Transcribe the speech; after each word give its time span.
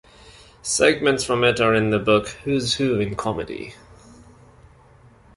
Segments 0.63 1.23
from 1.23 1.43
it 1.43 1.59
are 1.59 1.75
in 1.75 1.91
the 1.91 1.99
book 1.99 2.29
"Who's 2.43 2.73
Who 2.73 2.99
in 2.99 3.15
Comedy". 3.15 3.75